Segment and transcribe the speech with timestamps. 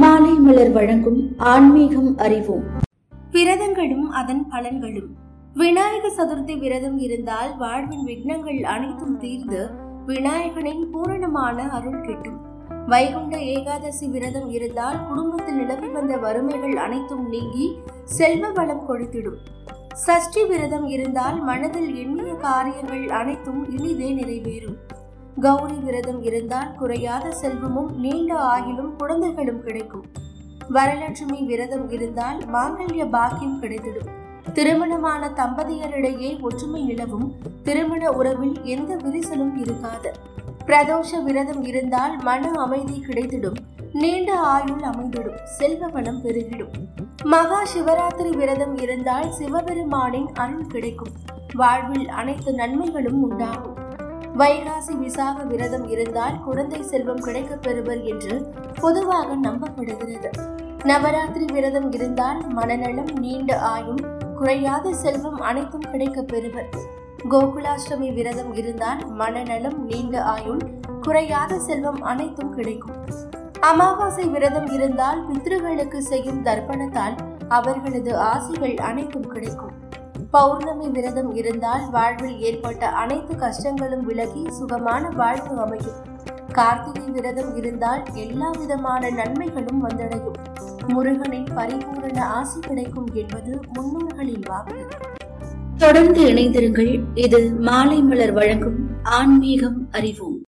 [0.00, 2.62] மாலை மலர் வழங்கும் ஆன்மீகம் அறிவோம்.
[3.30, 5.10] விரதங்களும் அதன் பலன்களும்.
[5.54, 9.70] விநாயக சதுர்த்தி விரதம் இருந்தால் வாழ்வின் விக்னங்கள் அனைத்தும் தீர்ந்து
[10.06, 12.40] விநாயகனின் பூரணமான அருள் கிட்டும்.
[12.86, 19.40] வைகுண்ட ஏகாதசி விரதம் இருந்தால் குடும்பத்தில் நிலவி வந்த வறுமைகள் அனைத்தும் நீங்கி செல்வ வளம் கொடுத்திடும்.
[19.94, 24.76] சஷ்டி விரதம் இருந்தால் மனதில் எண்ணிய காரியங்கள் அனைத்தும் இனிதே நிறைவேறும்.
[25.40, 30.04] கௌரி விரதம் இருந்தால் குறையாத செல்வமும் நீண்ட ஆயிலும் குழந்தைகளும் கிடைக்கும்.
[30.70, 34.08] வரலட்சுமி விரதம் இருந்தால் மாங்கல்ய பாக்கியம் கிடைத்திடும்.
[34.52, 40.12] திருமணமான தம்பதியரிடையே ஒற்றுமை நிலவும் திருமண உறவில் எந்த விரிசலும் இருக்காது.
[40.66, 43.56] பிரதோஷ விரதம் இருந்தால் மன அமைதி கிடைத்திடும்
[43.92, 46.70] நீண்ட ஆயுள் அமைந்திடும் செல்வ வளம் பெருகிடும்.
[47.24, 51.12] மகா சிவராத்திரி விரதம் இருந்தால் சிவபெருமானின் அருள் கிடைக்கும்.
[51.54, 53.83] வாழ்வில் அனைத்து நன்மைகளும் உண்டாகும்.
[54.38, 60.30] வைகாசி விசாக விரதம் இருந்தால் குழந்தை செல்வம் கிடைக்கப் பெறுவர் என்று பொதுவாக நம்பப்படுகிறது.
[60.84, 64.00] நவராத்திரி விரதம் இருந்தால் மனநலம் நீண்ட ஆயும்
[64.36, 66.68] குறையாத செல்வம் அனைத்தும் கிடைக்கப் பெறுவர்
[67.30, 70.60] கோகுலாஷ்டமி விரதம் இருந்தால் மனநலம் நீண்ட ஆயுள்
[71.02, 72.96] குறையாத செல்வம் அனைத்தும் கிடைக்கும்.
[73.60, 77.16] அமாவாசை விரதம் இருந்தால் பித்ருகளுக்கு செய்யும் தர்ப்பணத்தால்
[77.48, 79.83] அவர்களது ஆசைகள் அனைத்தும் கிடைக்கும்.
[80.34, 86.00] பௌர்ணமி விரதம் இருந்தால் வாழ்வில் ஏற்பட்ட அனைத்து கஷ்டங்களும் விலகி சுகமான வாழ்வு அமையும்.
[86.52, 90.38] கார்த்திகை விரதம் இருந்தால் எல்லா விதமான நன்மைகளும் வந்தடையும்.
[90.86, 94.86] முருகனின் பரிபூரண ஆசி கிடைக்கும் என்பது முன்னோர்களின் வாக்கு.
[95.76, 97.04] தொடர்ந்து இணைந்திருங்கள்.
[97.14, 100.38] இது மாலை மலர் வழங்கும் ஆன்மீகம் அறிவோம்.